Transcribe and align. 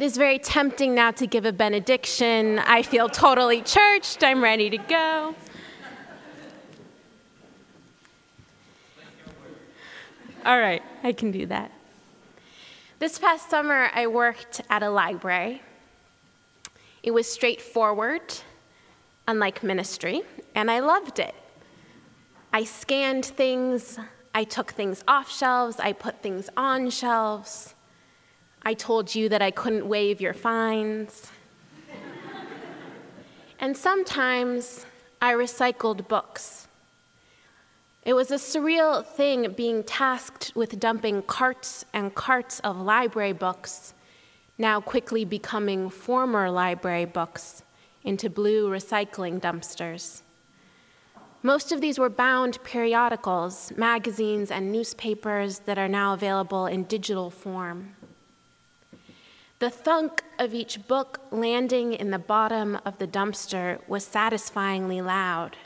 It 0.00 0.04
is 0.04 0.16
very 0.16 0.38
tempting 0.38 0.94
now 0.94 1.10
to 1.10 1.26
give 1.26 1.44
a 1.44 1.52
benediction. 1.52 2.58
I 2.58 2.80
feel 2.80 3.10
totally 3.10 3.60
churched. 3.60 4.24
I'm 4.24 4.42
ready 4.42 4.70
to 4.70 4.78
go. 4.78 5.34
All 10.46 10.58
right, 10.58 10.82
I 11.02 11.12
can 11.12 11.30
do 11.30 11.44
that. 11.44 11.70
This 12.98 13.18
past 13.18 13.50
summer, 13.50 13.90
I 13.92 14.06
worked 14.06 14.62
at 14.70 14.82
a 14.82 14.88
library. 14.88 15.60
It 17.02 17.10
was 17.10 17.30
straightforward, 17.30 18.22
unlike 19.28 19.62
ministry, 19.62 20.22
and 20.54 20.70
I 20.70 20.80
loved 20.80 21.18
it. 21.18 21.34
I 22.54 22.64
scanned 22.64 23.26
things, 23.26 23.98
I 24.34 24.44
took 24.44 24.70
things 24.70 25.04
off 25.06 25.30
shelves, 25.30 25.78
I 25.78 25.92
put 25.92 26.22
things 26.22 26.48
on 26.56 26.88
shelves. 26.88 27.74
I 28.62 28.74
told 28.74 29.14
you 29.14 29.28
that 29.30 29.40
I 29.40 29.50
couldn't 29.50 29.88
waive 29.88 30.20
your 30.20 30.34
fines. 30.34 31.30
and 33.58 33.76
sometimes 33.76 34.84
I 35.22 35.32
recycled 35.32 36.08
books. 36.08 36.68
It 38.04 38.14
was 38.14 38.30
a 38.30 38.36
surreal 38.36 39.04
thing 39.04 39.52
being 39.52 39.82
tasked 39.82 40.52
with 40.54 40.80
dumping 40.80 41.22
carts 41.22 41.84
and 41.92 42.14
carts 42.14 42.60
of 42.60 42.78
library 42.78 43.32
books, 43.32 43.94
now 44.58 44.80
quickly 44.80 45.24
becoming 45.24 45.90
former 45.90 46.50
library 46.50 47.04
books, 47.04 47.62
into 48.02 48.28
blue 48.28 48.70
recycling 48.70 49.40
dumpsters. 49.40 50.22
Most 51.42 51.72
of 51.72 51.80
these 51.80 51.98
were 51.98 52.10
bound 52.10 52.62
periodicals, 52.64 53.72
magazines, 53.76 54.50
and 54.50 54.70
newspapers 54.70 55.60
that 55.60 55.78
are 55.78 55.88
now 55.88 56.12
available 56.12 56.66
in 56.66 56.84
digital 56.84 57.30
form. 57.30 57.94
The 59.60 59.68
thunk 59.68 60.24
of 60.38 60.54
each 60.54 60.88
book 60.88 61.20
landing 61.30 61.92
in 61.92 62.10
the 62.10 62.18
bottom 62.18 62.78
of 62.86 62.96
the 62.96 63.06
dumpster 63.06 63.86
was 63.86 64.06
satisfyingly 64.06 65.02
loud. 65.02 65.58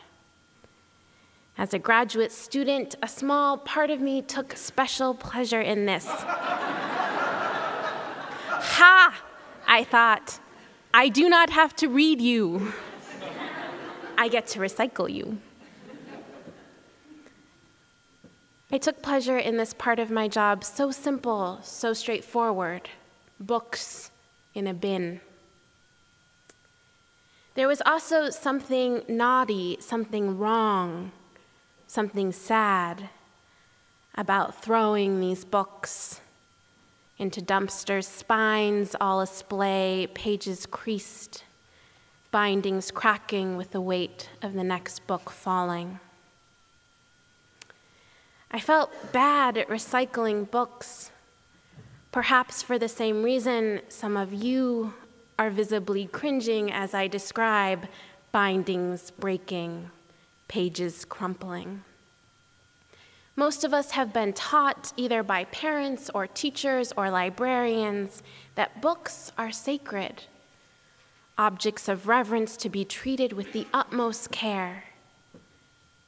As 1.56 1.72
a 1.72 1.78
graduate 1.78 2.32
student, 2.32 2.96
a 3.00 3.06
small 3.06 3.56
part 3.56 3.90
of 3.90 4.00
me 4.00 4.20
took 4.20 4.56
special 4.56 5.14
pleasure 5.14 5.60
in 5.60 5.86
this. 5.86 6.06
ha! 6.08 6.74
I 9.68 9.84
thought, 9.84 10.40
I 10.92 11.08
do 11.08 11.28
not 11.28 11.50
have 11.50 11.76
to 11.76 11.86
read 11.86 12.20
you. 12.20 12.72
I 14.18 14.26
get 14.26 14.48
to 14.48 14.58
recycle 14.58 15.08
you. 15.08 15.38
I 18.72 18.78
took 18.78 19.02
pleasure 19.02 19.38
in 19.38 19.56
this 19.56 19.72
part 19.72 20.00
of 20.00 20.10
my 20.10 20.26
job, 20.26 20.64
so 20.64 20.90
simple, 20.90 21.60
so 21.62 21.92
straightforward 21.92 22.90
books 23.40 24.10
in 24.54 24.66
a 24.66 24.74
bin. 24.74 25.20
There 27.54 27.68
was 27.68 27.82
also 27.86 28.30
something 28.30 29.02
naughty, 29.08 29.78
something 29.80 30.38
wrong 30.38 31.12
something 31.94 32.32
sad 32.32 33.08
about 34.16 34.60
throwing 34.62 35.20
these 35.20 35.44
books 35.44 36.20
into 37.18 37.40
dumpsters, 37.40 38.04
spines 38.04 38.96
all 39.00 39.24
asplay, 39.24 40.12
pages 40.12 40.66
creased, 40.66 41.44
bindings 42.32 42.90
cracking 42.90 43.56
with 43.56 43.70
the 43.70 43.80
weight 43.80 44.28
of 44.42 44.54
the 44.54 44.64
next 44.64 45.06
book 45.06 45.30
falling. 45.30 46.00
I 48.50 48.58
felt 48.58 49.12
bad 49.12 49.56
at 49.56 49.68
recycling 49.68 50.50
books, 50.50 51.12
perhaps 52.14 52.62
for 52.62 52.78
the 52.78 52.88
same 52.88 53.24
reason 53.24 53.80
some 53.88 54.16
of 54.16 54.32
you 54.32 54.94
are 55.36 55.50
visibly 55.50 56.06
cringing 56.06 56.70
as 56.70 56.94
I 56.94 57.08
describe 57.08 57.88
bindings 58.30 59.10
breaking 59.10 59.90
pages 60.46 61.04
crumpling. 61.04 61.82
Most 63.34 63.64
of 63.64 63.74
us 63.74 63.90
have 63.90 64.12
been 64.12 64.32
taught, 64.32 64.92
either 64.96 65.24
by 65.24 65.42
parents 65.46 66.08
or 66.14 66.28
teachers 66.28 66.92
or 66.96 67.10
librarians, 67.10 68.22
that 68.54 68.80
books 68.80 69.32
are 69.36 69.50
sacred, 69.50 70.22
objects 71.36 71.88
of 71.88 72.06
reverence 72.06 72.56
to 72.58 72.68
be 72.68 72.84
treated 72.84 73.32
with 73.32 73.52
the 73.52 73.66
utmost 73.74 74.30
care. 74.30 74.84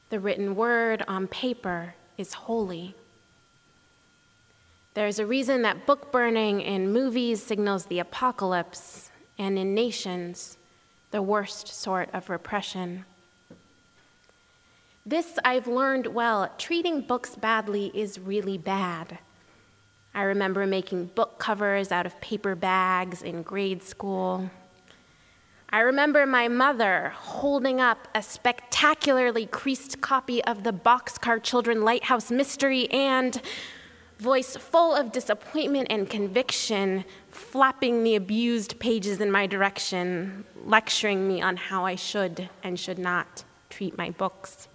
The 0.09 0.21
written 0.21 0.55
word 0.55 1.03
on 1.05 1.27
paper 1.27 1.95
is 2.17 2.31
holy. 2.31 2.95
There's 4.97 5.19
a 5.19 5.27
reason 5.27 5.61
that 5.61 5.85
book 5.85 6.11
burning 6.11 6.59
in 6.59 6.91
movies 6.91 7.43
signals 7.43 7.85
the 7.85 7.99
apocalypse, 7.99 9.11
and 9.37 9.59
in 9.59 9.75
nations, 9.75 10.57
the 11.11 11.21
worst 11.21 11.67
sort 11.67 12.09
of 12.15 12.31
repression. 12.31 13.05
This 15.05 15.37
I've 15.45 15.67
learned 15.67 16.07
well. 16.07 16.51
Treating 16.57 17.01
books 17.01 17.35
badly 17.35 17.91
is 17.93 18.17
really 18.17 18.57
bad. 18.57 19.19
I 20.15 20.23
remember 20.23 20.65
making 20.65 21.11
book 21.13 21.37
covers 21.37 21.91
out 21.91 22.07
of 22.07 22.19
paper 22.19 22.55
bags 22.55 23.21
in 23.21 23.43
grade 23.43 23.83
school. 23.83 24.49
I 25.69 25.81
remember 25.81 26.25
my 26.25 26.47
mother 26.47 27.13
holding 27.15 27.79
up 27.79 28.07
a 28.15 28.23
spectacularly 28.23 29.45
creased 29.45 30.01
copy 30.01 30.43
of 30.45 30.63
the 30.63 30.73
Boxcar 30.73 31.43
Children 31.43 31.83
Lighthouse 31.83 32.31
Mystery 32.31 32.89
and, 32.89 33.39
voice 34.19 34.55
full 34.57 34.95
of 34.95 35.11
disappointment 35.11 35.87
and 35.89 36.09
conviction, 36.09 37.05
flapping 37.29 38.03
the 38.03 38.15
abused 38.15 38.79
pages 38.79 39.21
in 39.21 39.31
my 39.31 39.47
direction, 39.47 40.43
lecturing 40.65 41.27
me 41.27 41.41
on 41.41 41.57
how 41.57 41.85
I 41.85 41.95
should 41.95 42.49
and 42.63 42.79
should 42.79 42.99
not 42.99 43.43
treat 43.69 43.97
my 43.97 44.09
books. 44.09 44.67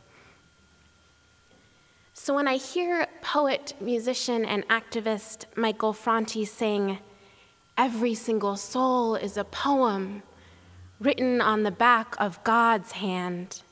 So 2.14 2.34
when 2.34 2.46
I 2.46 2.56
hear 2.56 3.06
poet, 3.20 3.74
musician, 3.80 4.44
and 4.44 4.66
activist 4.68 5.46
Michael 5.56 5.92
Franti 5.92 6.44
sing, 6.44 6.98
Every 7.76 8.14
single 8.14 8.56
soul 8.56 9.16
is 9.16 9.36
a 9.36 9.44
poem 9.44 10.22
written 11.00 11.40
on 11.40 11.62
the 11.62 11.70
back 11.70 12.14
of 12.18 12.42
God's 12.44 12.92
hand, 12.92 13.62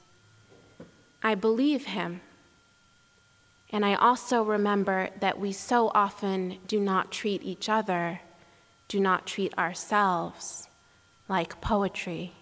I 1.23 1.35
believe 1.35 1.85
him. 1.85 2.23
And 3.73 3.85
I 3.85 3.95
also 3.95 4.43
remember 4.43 5.11
that 5.21 5.39
we 5.39 5.53
so 5.53 5.93
often 5.95 6.59
do 6.67 6.81
not 6.81 7.13
treat 7.13 7.43
each 7.43 7.69
other, 7.69 8.21
do 8.89 8.99
not 8.99 9.27
treat 9.27 9.57
ourselves 9.57 10.69
like 11.29 11.61
poetry. 11.61 12.33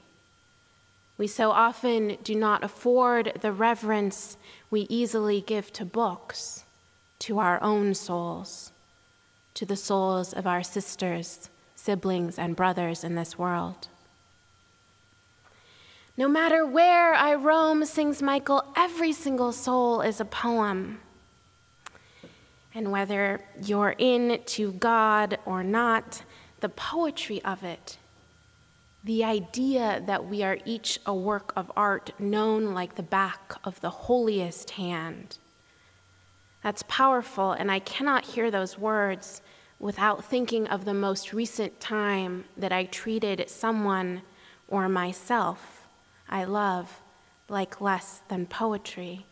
We 1.18 1.26
so 1.26 1.50
often 1.50 2.16
do 2.24 2.34
not 2.34 2.64
afford 2.64 3.38
the 3.42 3.52
reverence 3.52 4.38
we 4.70 4.86
easily 4.88 5.42
give 5.42 5.72
to 5.74 5.84
books, 5.84 6.64
to 7.20 7.38
our 7.40 7.62
own 7.62 7.94
souls, 7.94 8.72
to 9.54 9.66
the 9.66 9.76
souls 9.76 10.32
of 10.32 10.46
our 10.46 10.62
sisters, 10.62 11.50
siblings, 11.74 12.38
and 12.38 12.56
brothers 12.56 13.04
in 13.04 13.16
this 13.16 13.36
world. 13.36 13.88
No 16.16 16.28
matter 16.28 16.64
where 16.64 17.14
I 17.14 17.34
roam, 17.34 17.84
sings 17.84 18.22
Michael, 18.22 18.64
every 18.76 19.12
single 19.12 19.52
soul 19.52 20.00
is 20.00 20.20
a 20.20 20.24
poem. 20.24 21.00
And 22.74 22.92
whether 22.92 23.40
you're 23.62 23.94
in 23.98 24.40
to 24.46 24.72
God 24.72 25.38
or 25.46 25.64
not, 25.64 26.22
the 26.60 26.68
poetry 26.68 27.42
of 27.44 27.64
it 27.64 27.98
the 29.04 29.24
idea 29.24 30.02
that 30.06 30.26
we 30.26 30.42
are 30.42 30.58
each 30.64 30.98
a 31.06 31.14
work 31.14 31.52
of 31.56 31.70
art 31.76 32.10
known 32.18 32.74
like 32.74 32.96
the 32.96 33.02
back 33.02 33.54
of 33.64 33.80
the 33.80 33.90
holiest 33.90 34.72
hand. 34.72 35.38
That's 36.62 36.82
powerful, 36.88 37.52
and 37.52 37.70
I 37.70 37.78
cannot 37.78 38.26
hear 38.26 38.50
those 38.50 38.78
words 38.78 39.40
without 39.78 40.24
thinking 40.24 40.66
of 40.66 40.84
the 40.84 40.94
most 40.94 41.32
recent 41.32 41.80
time 41.80 42.44
that 42.56 42.72
I 42.72 42.84
treated 42.84 43.48
someone 43.48 44.22
or 44.66 44.88
myself 44.88 45.86
I 46.28 46.44
love 46.44 47.00
like 47.48 47.80
less 47.80 48.20
than 48.28 48.44
poetry. 48.44 49.24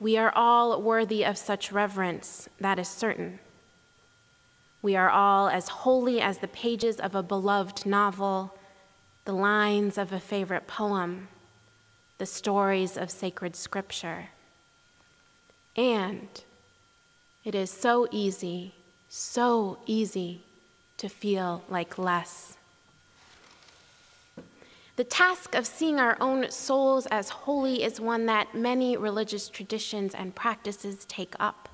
We 0.00 0.16
are 0.16 0.32
all 0.34 0.80
worthy 0.80 1.24
of 1.24 1.36
such 1.38 1.72
reverence, 1.72 2.48
that 2.60 2.78
is 2.78 2.88
certain. 2.88 3.40
We 4.82 4.94
are 4.94 5.10
all 5.10 5.48
as 5.48 5.68
holy 5.68 6.20
as 6.20 6.38
the 6.38 6.48
pages 6.48 7.00
of 7.00 7.14
a 7.14 7.22
beloved 7.22 7.84
novel, 7.84 8.54
the 9.24 9.32
lines 9.32 9.98
of 9.98 10.12
a 10.12 10.20
favorite 10.20 10.66
poem, 10.66 11.28
the 12.18 12.26
stories 12.26 12.96
of 12.96 13.10
sacred 13.10 13.56
scripture. 13.56 14.28
And 15.74 16.28
it 17.44 17.54
is 17.54 17.70
so 17.70 18.06
easy, 18.10 18.74
so 19.08 19.78
easy 19.86 20.42
to 20.98 21.08
feel 21.08 21.64
like 21.68 21.96
less. 21.96 22.57
The 24.98 25.04
task 25.04 25.54
of 25.54 25.64
seeing 25.64 26.00
our 26.00 26.16
own 26.20 26.50
souls 26.50 27.06
as 27.06 27.28
holy 27.28 27.84
is 27.84 28.00
one 28.00 28.26
that 28.26 28.52
many 28.52 28.96
religious 28.96 29.48
traditions 29.48 30.12
and 30.12 30.34
practices 30.34 31.04
take 31.04 31.36
up. 31.38 31.68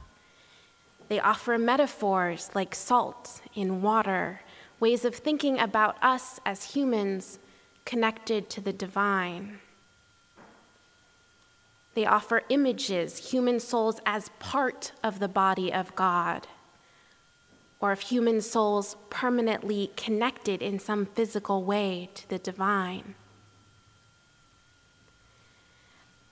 They 1.09 1.19
offer 1.19 1.57
metaphors 1.57 2.51
like 2.55 2.75
salt 2.75 3.41
in 3.55 3.81
water, 3.81 4.43
ways 4.79 5.07
of 5.07 5.15
thinking 5.15 5.59
about 5.59 5.97
us 6.03 6.39
as 6.45 6.75
humans 6.75 7.39
connected 7.87 8.51
to 8.51 8.61
the 8.61 8.75
divine. 8.75 9.59
They 11.95 12.05
offer 12.05 12.43
images, 12.51 13.31
human 13.31 13.59
souls 13.59 14.01
as 14.05 14.29
part 14.39 14.93
of 15.03 15.19
the 15.19 15.29
body 15.29 15.73
of 15.73 15.97
God, 15.97 16.47
or 17.85 17.93
of 17.93 18.01
human 18.01 18.41
souls 18.41 18.97
permanently 19.11 19.91
connected 19.95 20.63
in 20.63 20.79
some 20.79 21.05
physical 21.05 21.65
way 21.65 22.09
to 22.15 22.27
the 22.31 22.39
divine. 22.39 23.15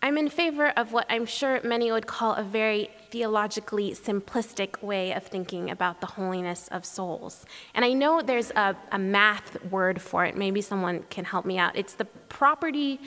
I'm 0.01 0.17
in 0.17 0.31
favor 0.31 0.69
of 0.69 0.93
what 0.93 1.05
I'm 1.11 1.27
sure 1.27 1.61
many 1.63 1.93
would 1.93 2.07
call 2.07 2.33
a 2.37 2.43
very 2.43 2.89
theologically 3.11 3.93
simplistic 3.93 4.83
way 4.83 5.13
of 5.13 5.25
thinking 5.27 5.71
about 5.71 6.01
the 6.01 6.07
holiness 6.07 6.69
of 6.69 6.87
souls. 6.87 7.45
And 7.75 7.85
I 7.85 7.93
know 7.93 8.23
there's 8.23 8.51
a, 8.53 8.75
a, 8.91 8.99
math 8.99 9.63
word 9.67 10.01
for 10.01 10.25
it. 10.25 10.35
Maybe 10.35 10.63
someone 10.63 11.05
can 11.11 11.27
help 11.27 11.45
me 11.45 11.59
out. 11.59 11.77
It's 11.77 11.93
the 11.93 12.07
property 12.31 12.99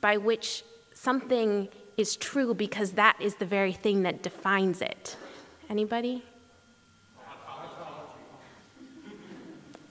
by 0.00 0.16
which 0.16 0.64
something 0.92 1.68
is 1.96 2.16
true 2.16 2.52
because 2.52 2.90
that 2.92 3.16
is 3.20 3.36
the 3.36 3.46
very 3.46 3.72
thing 3.72 4.02
that 4.02 4.24
defines 4.24 4.82
it. 4.82 5.16
Anybody? 5.70 6.24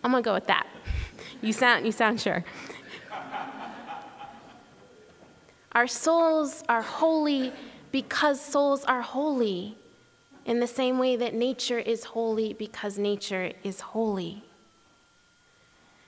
I'm 0.03 0.11
gonna 0.11 0.21
go 0.21 0.33
with 0.33 0.47
that. 0.47 0.67
You 1.41 1.53
sound, 1.53 1.85
you 1.85 1.91
sound 1.91 2.21
sure. 2.21 2.43
Our 5.73 5.87
souls 5.87 6.63
are 6.67 6.81
holy 6.81 7.53
because 7.91 8.41
souls 8.41 8.83
are 8.85 9.01
holy, 9.01 9.75
in 10.45 10.59
the 10.59 10.67
same 10.67 10.97
way 10.97 11.15
that 11.15 11.33
nature 11.33 11.79
is 11.79 12.03
holy 12.03 12.53
because 12.53 12.97
nature 12.97 13.51
is 13.63 13.79
holy. 13.79 14.43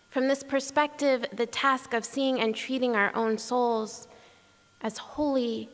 From 0.10 0.28
this 0.28 0.44
perspective, 0.44 1.26
the 1.34 1.46
task 1.46 1.94
of 1.94 2.06
seeing 2.06 2.40
and 2.40 2.56
treating 2.56 2.96
our 2.96 3.16
own 3.16 3.38
souls 3.38 4.08
as 4.82 4.98
holy, 4.98 5.70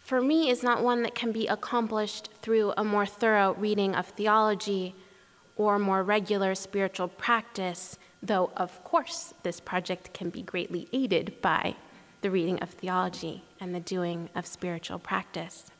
for 0.00 0.20
me, 0.20 0.50
is 0.50 0.62
not 0.62 0.82
one 0.82 1.02
that 1.02 1.14
can 1.14 1.32
be 1.32 1.46
accomplished 1.46 2.28
through 2.42 2.72
a 2.76 2.84
more 2.84 3.06
thorough 3.06 3.54
reading 3.54 3.94
of 3.94 4.06
theology 4.06 4.94
or 5.56 5.78
more 5.78 6.02
regular 6.02 6.54
spiritual 6.54 7.08
practice, 7.08 7.98
though, 8.22 8.50
of 8.56 8.82
course, 8.84 9.34
this 9.42 9.60
project 9.60 10.12
can 10.12 10.30
be 10.30 10.42
greatly 10.42 10.88
aided 10.92 11.40
by 11.40 11.76
the 12.22 12.30
reading 12.30 12.58
of 12.60 12.70
theology 12.70 13.42
and 13.60 13.74
the 13.74 13.80
doing 13.80 14.28
of 14.34 14.46
spiritual 14.46 14.98
practice. 14.98 15.70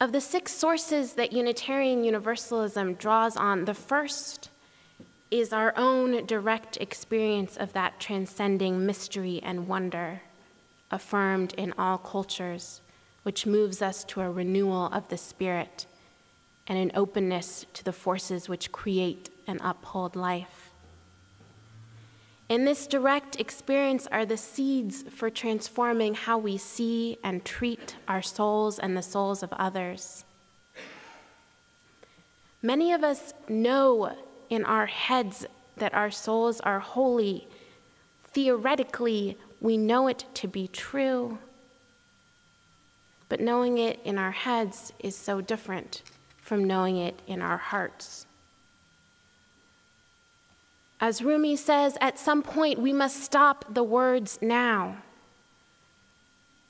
Of 0.00 0.12
the 0.12 0.20
six 0.20 0.52
sources 0.52 1.12
that 1.14 1.32
Unitarian 1.32 2.04
Universalism 2.04 2.94
draws 2.94 3.36
on, 3.36 3.66
the 3.66 3.74
first 3.74 4.50
is 5.30 5.52
our 5.52 5.72
own 5.76 6.26
direct 6.26 6.76
experience 6.78 7.56
of 7.56 7.72
that 7.74 8.00
transcending 8.00 8.84
mystery 8.84 9.40
and 9.42 9.68
wonder, 9.68 10.22
affirmed 10.90 11.54
in 11.56 11.72
all 11.78 11.98
cultures, 11.98 12.80
which 13.22 13.46
moves 13.46 13.80
us 13.80 14.02
to 14.04 14.22
a 14.22 14.30
renewal 14.30 14.86
of 14.86 15.08
the 15.08 15.18
spirit 15.18 15.86
and 16.66 16.78
an 16.78 16.92
openness 16.94 17.66
to 17.74 17.84
the 17.84 17.92
forces 17.92 18.48
which 18.48 18.72
create 18.72 19.30
and 19.46 19.60
uphold 19.62 20.16
life. 20.16 20.70
In 22.48 22.64
this 22.64 22.88
direct 22.88 23.38
experience 23.38 24.08
are 24.08 24.26
the 24.26 24.36
seeds 24.36 25.02
for 25.02 25.30
transforming 25.30 26.14
how 26.14 26.36
we 26.36 26.58
see 26.58 27.16
and 27.22 27.44
treat 27.44 27.94
our 28.08 28.22
souls 28.22 28.80
and 28.80 28.96
the 28.96 29.02
souls 29.02 29.44
of 29.44 29.52
others. 29.52 30.24
Many 32.60 32.92
of 32.92 33.04
us 33.04 33.32
know 33.48 34.16
in 34.48 34.64
our 34.64 34.86
heads 34.86 35.46
that 35.76 35.94
our 35.94 36.10
souls 36.10 36.60
are 36.60 36.80
holy. 36.80 37.46
Theoretically, 38.24 39.38
we 39.60 39.76
know 39.76 40.08
it 40.08 40.24
to 40.34 40.48
be 40.48 40.66
true. 40.66 41.38
But 43.28 43.40
knowing 43.40 43.78
it 43.78 44.00
in 44.04 44.18
our 44.18 44.32
heads 44.32 44.92
is 44.98 45.14
so 45.14 45.40
different 45.40 46.02
from 46.50 46.64
knowing 46.64 46.96
it 46.96 47.14
in 47.28 47.40
our 47.40 47.58
hearts. 47.58 48.26
As 51.00 51.22
Rumi 51.22 51.54
says, 51.54 51.96
at 52.00 52.18
some 52.18 52.42
point 52.42 52.80
we 52.80 52.92
must 52.92 53.22
stop 53.22 53.72
the 53.72 53.84
words 53.84 54.36
now. 54.42 54.96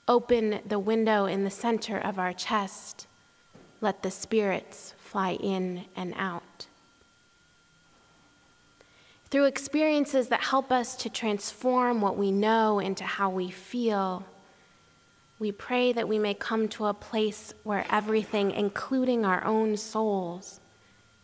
Open 0.06 0.60
the 0.66 0.78
window 0.78 1.24
in 1.24 1.44
the 1.44 1.50
center 1.50 1.96
of 1.96 2.18
our 2.18 2.34
chest. 2.34 3.06
Let 3.80 4.02
the 4.02 4.10
spirits 4.10 4.92
fly 4.98 5.38
in 5.40 5.86
and 5.96 6.12
out. 6.14 6.66
Through 9.30 9.46
experiences 9.46 10.28
that 10.28 10.42
help 10.42 10.70
us 10.70 10.94
to 10.96 11.08
transform 11.08 12.02
what 12.02 12.18
we 12.18 12.30
know 12.30 12.80
into 12.80 13.04
how 13.04 13.30
we 13.30 13.50
feel, 13.50 14.26
we 15.40 15.50
pray 15.50 15.92
that 15.92 16.08
we 16.08 16.20
may 16.20 16.34
come 16.34 16.68
to 16.68 16.86
a 16.86 16.94
place 16.94 17.52
where 17.64 17.84
everything, 17.90 18.52
including 18.52 19.24
our 19.24 19.44
own 19.44 19.76
souls, 19.76 20.60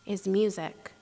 is 0.05 0.27
music 0.27 0.93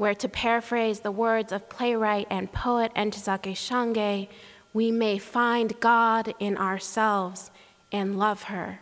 where, 0.00 0.14
to 0.14 0.30
paraphrase 0.30 1.00
the 1.00 1.10
words 1.10 1.52
of 1.52 1.68
playwright 1.68 2.26
and 2.30 2.50
poet 2.50 2.90
Ntozake 2.96 3.54
Shange, 3.54 4.28
we 4.72 4.90
may 4.90 5.18
find 5.18 5.78
God 5.78 6.32
in 6.38 6.56
ourselves 6.56 7.50
and 7.92 8.18
love 8.18 8.44
her, 8.44 8.80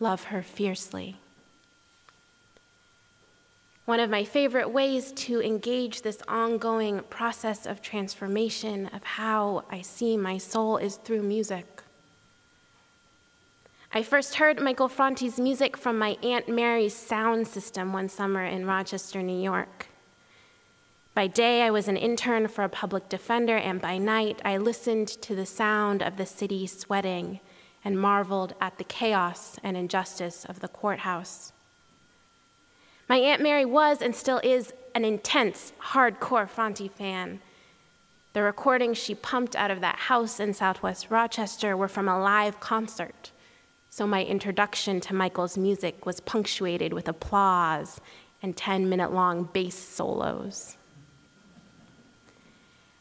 love 0.00 0.24
her 0.24 0.42
fiercely. 0.42 1.14
One 3.84 4.00
of 4.00 4.10
my 4.10 4.24
favorite 4.24 4.70
ways 4.70 5.12
to 5.12 5.40
engage 5.40 6.02
this 6.02 6.18
ongoing 6.26 7.02
process 7.08 7.64
of 7.64 7.80
transformation 7.80 8.86
of 8.88 9.04
how 9.04 9.62
I 9.70 9.82
see 9.82 10.16
my 10.16 10.38
soul 10.38 10.76
is 10.76 10.96
through 10.96 11.22
music. 11.22 11.71
I 13.94 14.02
first 14.02 14.36
heard 14.36 14.58
Michael 14.58 14.88
Franti's 14.88 15.38
music 15.38 15.76
from 15.76 15.98
my 15.98 16.16
Aunt 16.22 16.48
Mary's 16.48 16.94
sound 16.94 17.46
system 17.46 17.92
one 17.92 18.08
summer 18.08 18.42
in 18.42 18.64
Rochester, 18.64 19.22
New 19.22 19.38
York. 19.38 19.88
By 21.12 21.26
day, 21.26 21.60
I 21.60 21.70
was 21.70 21.88
an 21.88 21.98
intern 21.98 22.48
for 22.48 22.64
a 22.64 22.70
public 22.70 23.10
defender, 23.10 23.58
and 23.58 23.82
by 23.82 23.98
night, 23.98 24.40
I 24.46 24.56
listened 24.56 25.08
to 25.08 25.34
the 25.34 25.44
sound 25.44 26.02
of 26.02 26.16
the 26.16 26.24
city 26.24 26.66
sweating 26.66 27.40
and 27.84 28.00
marveled 28.00 28.54
at 28.62 28.78
the 28.78 28.84
chaos 28.84 29.58
and 29.62 29.76
injustice 29.76 30.46
of 30.46 30.60
the 30.60 30.68
courthouse. 30.68 31.52
My 33.10 33.18
Aunt 33.18 33.42
Mary 33.42 33.66
was 33.66 34.00
and 34.00 34.16
still 34.16 34.40
is 34.42 34.72
an 34.94 35.04
intense, 35.04 35.74
hardcore 35.88 36.48
Franti 36.48 36.88
fan. 36.88 37.40
The 38.32 38.42
recordings 38.42 38.96
she 38.96 39.14
pumped 39.14 39.54
out 39.54 39.70
of 39.70 39.82
that 39.82 39.96
house 39.96 40.40
in 40.40 40.54
southwest 40.54 41.10
Rochester 41.10 41.76
were 41.76 41.88
from 41.88 42.08
a 42.08 42.18
live 42.18 42.58
concert, 42.58 43.32
so 43.92 44.06
my 44.06 44.24
introduction 44.24 45.02
to 45.02 45.14
Michael's 45.14 45.58
music 45.58 46.06
was 46.06 46.18
punctuated 46.20 46.94
with 46.94 47.08
applause 47.08 48.00
and 48.40 48.56
10 48.56 48.88
minute 48.88 49.12
long 49.12 49.50
bass 49.52 49.74
solos. 49.74 50.78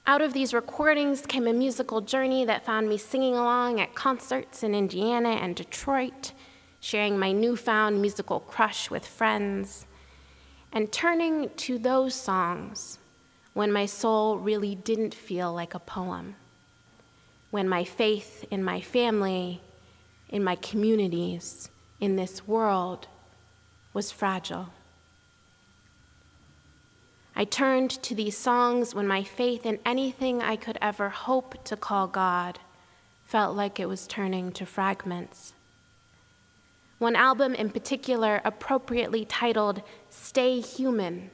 Out 0.05 0.21
of 0.21 0.33
these 0.33 0.53
recordings 0.53 1.25
came 1.25 1.47
a 1.47 1.53
musical 1.53 2.01
journey 2.01 2.43
that 2.43 2.65
found 2.65 2.89
me 2.89 2.97
singing 2.97 3.35
along 3.35 3.79
at 3.79 3.95
concerts 3.95 4.63
in 4.63 4.75
Indiana 4.75 5.29
and 5.29 5.55
Detroit, 5.55 6.33
sharing 6.81 7.17
my 7.17 7.31
newfound 7.31 8.01
musical 8.01 8.41
crush 8.41 8.91
with 8.91 9.07
friends, 9.07 9.85
and 10.73 10.91
turning 10.91 11.51
to 11.55 11.79
those 11.79 12.13
songs 12.13 12.99
when 13.53 13.71
my 13.71 13.85
soul 13.85 14.39
really 14.39 14.75
didn't 14.75 15.13
feel 15.13 15.53
like 15.53 15.73
a 15.73 15.79
poem, 15.79 16.35
when 17.49 17.69
my 17.69 17.85
faith 17.85 18.43
in 18.51 18.61
my 18.61 18.81
family, 18.81 19.61
in 20.31 20.43
my 20.43 20.55
communities, 20.55 21.69
in 21.99 22.15
this 22.15 22.47
world 22.47 23.07
was 23.93 24.11
fragile. 24.11 24.69
I 27.35 27.45
turned 27.45 27.91
to 28.03 28.15
these 28.15 28.37
songs 28.37 28.93
when 28.93 29.07
my 29.07 29.23
faith 29.23 29.65
in 29.65 29.79
anything 29.85 30.41
I 30.41 30.55
could 30.55 30.77
ever 30.81 31.09
hope 31.09 31.63
to 31.65 31.75
call 31.75 32.07
God 32.07 32.59
felt 33.25 33.55
like 33.55 33.79
it 33.79 33.87
was 33.87 34.07
turning 34.07 34.51
to 34.53 34.65
fragments. 34.65 35.53
One 36.99 37.15
album 37.15 37.55
in 37.55 37.69
particular, 37.69 38.41
appropriately 38.45 39.25
titled 39.25 39.81
Stay 40.09 40.59
Human, 40.59 41.31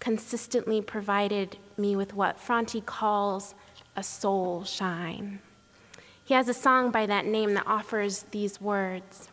consistently 0.00 0.82
provided 0.82 1.56
me 1.78 1.96
with 1.96 2.12
what 2.12 2.38
Franti 2.38 2.80
calls 2.80 3.54
a 3.96 4.02
soul 4.02 4.64
shine. 4.64 5.40
He 6.26 6.34
has 6.34 6.48
a 6.48 6.54
song 6.54 6.90
by 6.90 7.06
that 7.06 7.24
name 7.24 7.54
that 7.54 7.68
offers 7.68 8.26
these 8.32 8.60
words 8.60 9.30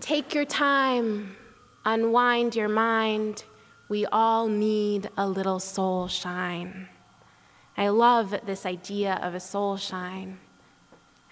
Take 0.00 0.34
your 0.34 0.44
time, 0.44 1.36
unwind 1.84 2.56
your 2.56 2.68
mind 2.68 3.44
we 3.88 4.06
all 4.06 4.48
need 4.48 5.10
a 5.16 5.28
little 5.28 5.58
soul 5.58 6.06
shine. 6.06 6.88
I 7.76 7.88
love 7.88 8.34
this 8.46 8.64
idea 8.64 9.18
of 9.22 9.34
a 9.34 9.40
soul 9.40 9.76
shine. 9.76 10.38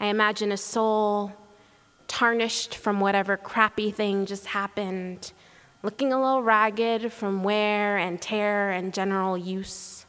I 0.01 0.07
imagine 0.07 0.51
a 0.51 0.57
soul 0.57 1.33
tarnished 2.09 2.75
from 2.75 2.99
whatever 2.99 3.37
crappy 3.37 3.93
thing 3.93 4.27
just 4.27 4.47
happened, 4.47 5.33
looking 5.85 6.13
a 6.13 6.21
little 6.21 6.43
ragged 6.43 7.13
from 7.13 7.45
wear 7.45 7.97
and 7.97 8.21
tear 8.21 8.71
and 8.71 8.93
general 8.93 9.39
use, 9.39 10.07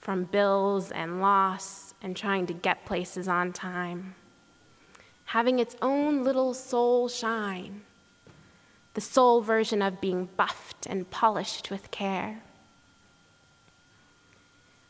from 0.00 0.24
bills 0.24 0.92
and 0.92 1.20
loss 1.20 1.91
and 2.02 2.16
trying 2.16 2.46
to 2.46 2.52
get 2.52 2.84
places 2.84 3.28
on 3.28 3.52
time, 3.52 4.14
having 5.26 5.58
its 5.58 5.76
own 5.80 6.24
little 6.24 6.52
soul 6.52 7.08
shine, 7.08 7.82
the 8.94 9.00
soul 9.00 9.40
version 9.40 9.80
of 9.80 10.00
being 10.00 10.28
buffed 10.36 10.84
and 10.86 11.10
polished 11.10 11.70
with 11.70 11.90
care. 11.90 12.42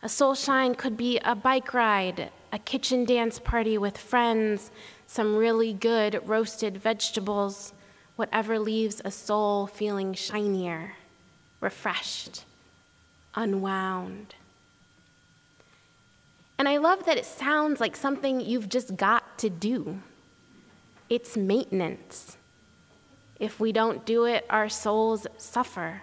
A 0.02 0.08
soul 0.08 0.34
shine 0.34 0.74
could 0.74 0.96
be 0.96 1.18
a 1.18 1.36
bike 1.36 1.72
ride, 1.72 2.30
a 2.50 2.58
kitchen 2.58 3.04
dance 3.04 3.38
party 3.38 3.78
with 3.78 3.96
friends, 3.96 4.72
some 5.06 5.36
really 5.36 5.72
good 5.72 6.20
roasted 6.26 6.78
vegetables, 6.78 7.72
whatever 8.16 8.58
leaves 8.58 9.00
a 9.04 9.10
soul 9.10 9.66
feeling 9.66 10.14
shinier, 10.14 10.94
refreshed, 11.60 12.44
unwound. 13.34 14.34
And 16.62 16.68
I 16.68 16.76
love 16.76 17.06
that 17.06 17.18
it 17.18 17.26
sounds 17.26 17.80
like 17.80 17.96
something 17.96 18.40
you've 18.40 18.68
just 18.68 18.94
got 18.96 19.36
to 19.38 19.50
do. 19.50 19.98
It's 21.10 21.36
maintenance. 21.36 22.36
If 23.40 23.58
we 23.58 23.72
don't 23.72 24.06
do 24.06 24.26
it, 24.26 24.46
our 24.48 24.68
souls 24.68 25.26
suffer. 25.36 26.02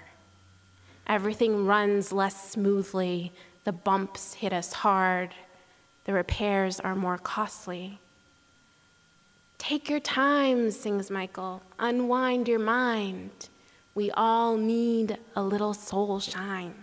Everything 1.07 1.65
runs 1.65 2.11
less 2.11 2.51
smoothly, 2.51 3.31
the 3.63 3.71
bumps 3.71 4.33
hit 4.33 4.51
us 4.51 4.73
hard, 4.73 5.33
the 6.03 6.11
repairs 6.11 6.81
are 6.81 6.93
more 6.93 7.17
costly. 7.17 7.97
Take 9.59 9.89
your 9.89 10.01
time, 10.01 10.71
sings 10.71 11.09
Michael. 11.09 11.61
Unwind 11.79 12.49
your 12.49 12.59
mind. 12.59 13.47
We 13.95 14.11
all 14.11 14.57
need 14.57 15.19
a 15.37 15.41
little 15.41 15.73
soul 15.73 16.19
shine. 16.19 16.75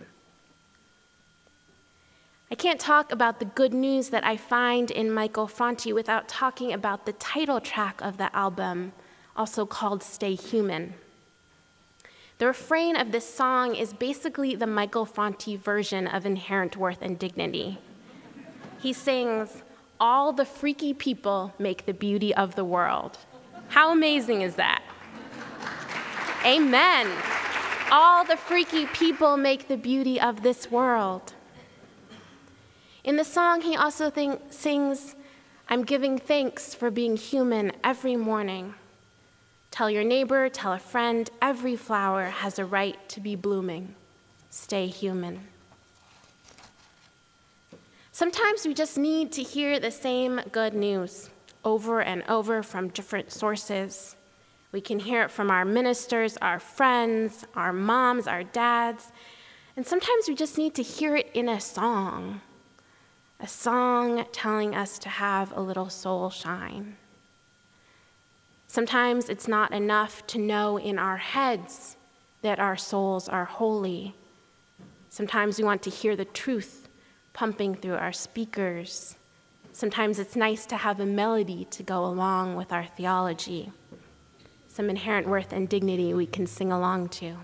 I 2.49 2.55
can't 2.55 2.79
talk 2.79 3.11
about 3.11 3.39
the 3.39 3.45
good 3.45 3.73
news 3.73 4.07
that 4.09 4.25
I 4.25 4.37
find 4.37 4.89
in 4.89 5.11
Michael 5.11 5.47
Franti 5.47 5.91
without 5.91 6.29
talking 6.29 6.71
about 6.71 7.05
the 7.05 7.11
title 7.11 7.59
track 7.59 7.99
of 8.01 8.15
the 8.15 8.33
album, 8.33 8.93
also 9.35 9.65
called 9.65 10.01
Stay 10.01 10.33
Human. 10.33 10.93
The 12.37 12.47
refrain 12.47 12.95
of 12.95 13.11
this 13.11 13.27
song 13.27 13.75
is 13.75 13.91
basically 13.91 14.55
the 14.55 14.65
Michael 14.65 15.05
Franti 15.05 15.57
version 15.57 16.07
of 16.07 16.25
Inherent 16.25 16.77
Worth 16.77 17.01
and 17.01 17.19
Dignity. 17.19 17.79
He 18.79 18.93
sings, 18.93 19.63
All 19.99 20.31
the 20.31 20.45
freaky 20.45 20.93
people 20.93 21.53
make 21.59 21.85
the 21.85 21.93
beauty 21.93 22.33
of 22.33 22.55
the 22.55 22.63
world. 22.63 23.17
How 23.67 23.91
amazing 23.91 24.41
is 24.43 24.55
that? 24.55 24.83
Amen. 26.45 27.11
All 27.91 28.23
the 28.23 28.37
freaky 28.37 28.85
people 28.85 29.35
make 29.35 29.67
the 29.67 29.75
beauty 29.75 30.21
of 30.21 30.43
this 30.43 30.71
world. 30.71 31.33
In 33.07 33.15
the 33.15 33.23
song, 33.23 33.61
he 33.61 33.73
also 33.73 34.09
think, 34.09 34.41
sings, 34.49 35.15
I'm 35.69 35.85
giving 35.85 36.17
thanks 36.17 36.75
for 36.75 36.91
being 36.91 37.15
human 37.15 37.71
every 37.81 38.17
morning. 38.17 38.73
Tell 39.71 39.89
your 39.89 40.03
neighbor, 40.03 40.49
tell 40.49 40.73
a 40.73 40.77
friend, 40.77 41.29
every 41.41 41.77
flower 41.77 42.25
has 42.25 42.59
a 42.59 42.65
right 42.65 42.97
to 43.07 43.21
be 43.21 43.37
blooming. 43.37 43.95
Stay 44.49 44.87
human. 44.87 45.39
Sometimes 48.11 48.65
we 48.65 48.73
just 48.73 48.97
need 48.97 49.31
to 49.31 49.41
hear 49.41 49.79
the 49.79 49.89
same 49.89 50.41
good 50.51 50.73
news 50.73 51.29
over 51.63 52.01
and 52.01 52.23
over 52.27 52.61
from 52.61 52.89
different 52.89 53.31
sources. 53.31 54.17
We 54.73 54.81
can 54.81 54.99
hear 54.99 55.23
it 55.23 55.31
from 55.31 55.49
our 55.49 55.63
ministers, 55.63 56.35
our 56.41 56.59
friends, 56.59 57.45
our 57.55 57.71
moms, 57.71 58.27
our 58.27 58.43
dads, 58.43 59.13
and 59.77 59.87
sometimes 59.87 60.27
we 60.27 60.35
just 60.35 60.57
need 60.57 60.75
to 60.75 60.83
hear 60.83 61.15
it 61.15 61.31
in 61.33 61.47
a 61.47 61.61
song 61.61 62.41
a 63.39 63.47
song 63.47 64.25
telling 64.31 64.73
us 64.73 64.97
to 64.99 65.09
have 65.09 65.55
a 65.55 65.61
little 65.61 65.89
soul 65.89 66.29
shine. 66.29 66.97
Sometimes 68.67 69.29
it's 69.29 69.47
not 69.47 69.71
enough 69.71 70.25
to 70.27 70.39
know 70.39 70.77
in 70.77 70.97
our 70.97 71.17
heads 71.17 71.97
that 72.41 72.59
our 72.59 72.75
souls 72.75 73.29
are 73.29 73.45
holy. 73.45 74.15
Sometimes 75.09 75.57
we 75.57 75.63
want 75.63 75.83
to 75.83 75.89
hear 75.89 76.15
the 76.15 76.25
truth 76.25 76.89
pumping 77.33 77.75
through 77.75 77.95
our 77.95 78.11
speakers. 78.11 79.15
Sometimes 79.71 80.17
it's 80.17 80.35
nice 80.35 80.65
to 80.65 80.77
have 80.77 80.99
a 80.99 81.05
melody 81.05 81.65
to 81.69 81.83
go 81.83 82.03
along 82.03 82.55
with 82.55 82.73
our 82.73 82.85
theology, 82.85 83.71
some 84.67 84.89
inherent 84.89 85.27
worth 85.27 85.53
and 85.53 85.69
dignity 85.69 86.13
we 86.13 86.25
can 86.25 86.47
sing 86.47 86.71
along 86.71 87.09
to. 87.09 87.37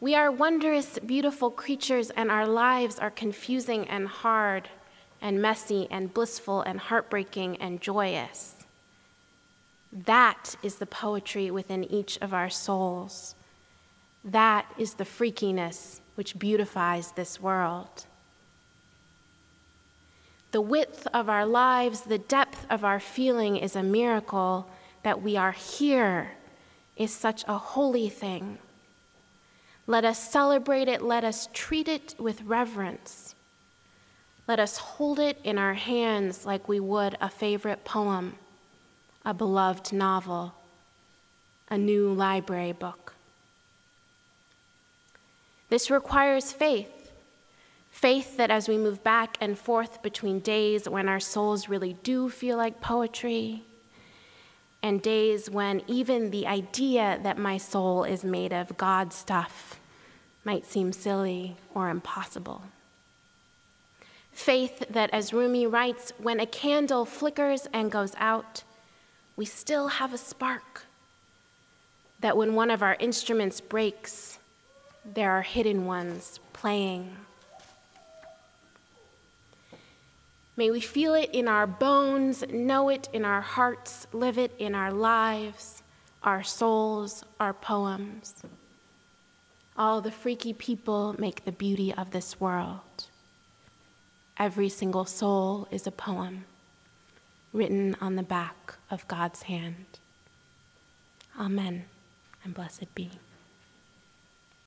We 0.00 0.14
are 0.14 0.30
wondrous, 0.30 0.98
beautiful 0.98 1.50
creatures, 1.50 2.08
and 2.08 2.30
our 2.30 2.46
lives 2.46 2.98
are 2.98 3.10
confusing 3.10 3.86
and 3.86 4.08
hard, 4.08 4.70
and 5.20 5.42
messy, 5.42 5.86
and 5.90 6.12
blissful, 6.12 6.62
and 6.62 6.80
heartbreaking, 6.80 7.58
and 7.58 7.82
joyous. 7.82 8.54
That 9.92 10.56
is 10.62 10.76
the 10.76 10.86
poetry 10.86 11.50
within 11.50 11.84
each 11.84 12.16
of 12.22 12.32
our 12.32 12.48
souls. 12.48 13.34
That 14.24 14.64
is 14.78 14.94
the 14.94 15.04
freakiness 15.04 16.00
which 16.14 16.38
beautifies 16.38 17.12
this 17.12 17.38
world. 17.38 18.06
The 20.52 20.62
width 20.62 21.06
of 21.12 21.28
our 21.28 21.44
lives, 21.44 22.00
the 22.02 22.18
depth 22.18 22.66
of 22.70 22.84
our 22.86 23.00
feeling 23.00 23.56
is 23.56 23.76
a 23.76 23.82
miracle. 23.82 24.66
That 25.02 25.22
we 25.22 25.36
are 25.36 25.52
here 25.52 26.32
is 26.96 27.12
such 27.12 27.44
a 27.46 27.58
holy 27.58 28.08
thing. 28.08 28.58
Let 29.90 30.04
us 30.04 30.20
celebrate 30.20 30.86
it. 30.86 31.02
Let 31.02 31.24
us 31.24 31.48
treat 31.52 31.88
it 31.88 32.14
with 32.16 32.42
reverence. 32.42 33.34
Let 34.46 34.60
us 34.60 34.78
hold 34.78 35.18
it 35.18 35.36
in 35.42 35.58
our 35.58 35.74
hands 35.74 36.46
like 36.46 36.68
we 36.68 36.78
would 36.78 37.18
a 37.20 37.28
favorite 37.28 37.84
poem, 37.84 38.36
a 39.24 39.34
beloved 39.34 39.92
novel, 39.92 40.54
a 41.68 41.76
new 41.76 42.12
library 42.12 42.70
book. 42.70 43.14
This 45.70 45.90
requires 45.90 46.52
faith. 46.52 47.10
Faith 47.90 48.36
that 48.36 48.52
as 48.52 48.68
we 48.68 48.78
move 48.78 49.02
back 49.02 49.36
and 49.40 49.58
forth 49.58 50.04
between 50.04 50.38
days 50.38 50.88
when 50.88 51.08
our 51.08 51.18
souls 51.18 51.68
really 51.68 51.94
do 52.04 52.28
feel 52.28 52.56
like 52.56 52.80
poetry 52.80 53.64
and 54.84 55.02
days 55.02 55.50
when 55.50 55.82
even 55.88 56.30
the 56.30 56.46
idea 56.46 57.18
that 57.24 57.36
my 57.36 57.58
soul 57.58 58.04
is 58.04 58.22
made 58.22 58.52
of 58.52 58.76
God 58.76 59.12
stuff 59.12 59.79
might 60.50 60.66
seem 60.66 60.92
silly 60.92 61.56
or 61.76 61.88
impossible. 61.88 62.60
Faith 64.32 64.84
that, 64.90 65.08
as 65.12 65.32
Rumi 65.32 65.64
writes, 65.64 66.12
when 66.18 66.40
a 66.40 66.46
candle 66.46 67.04
flickers 67.04 67.68
and 67.72 67.88
goes 67.88 68.14
out, 68.16 68.64
we 69.36 69.44
still 69.44 69.86
have 69.86 70.12
a 70.12 70.18
spark. 70.18 70.86
That 72.18 72.36
when 72.36 72.56
one 72.56 72.72
of 72.72 72.82
our 72.82 72.96
instruments 72.98 73.60
breaks, 73.60 74.40
there 75.04 75.30
are 75.30 75.42
hidden 75.42 75.86
ones 75.86 76.40
playing. 76.52 77.16
May 80.56 80.72
we 80.72 80.80
feel 80.80 81.14
it 81.14 81.30
in 81.32 81.46
our 81.46 81.68
bones, 81.68 82.42
know 82.50 82.88
it 82.88 83.08
in 83.12 83.24
our 83.24 83.40
hearts, 83.40 84.08
live 84.12 84.36
it 84.36 84.52
in 84.58 84.74
our 84.74 84.90
lives, 84.90 85.84
our 86.24 86.42
souls, 86.42 87.22
our 87.38 87.54
poems. 87.54 88.42
All 89.80 90.02
the 90.02 90.10
freaky 90.10 90.52
people 90.52 91.14
make 91.18 91.46
the 91.46 91.52
beauty 91.52 91.90
of 91.94 92.10
this 92.10 92.38
world. 92.38 93.06
Every 94.38 94.68
single 94.68 95.06
soul 95.06 95.68
is 95.70 95.86
a 95.86 95.90
poem 95.90 96.44
written 97.54 97.96
on 97.98 98.16
the 98.16 98.22
back 98.22 98.74
of 98.90 99.08
God's 99.08 99.44
hand. 99.44 99.86
Amen 101.38 101.86
and 102.44 102.52
blessed 102.52 102.94
be. 102.94 103.08